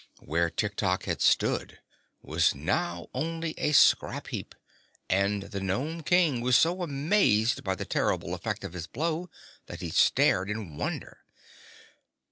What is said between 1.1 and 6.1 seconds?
stood was now only a scrap heap and the Nome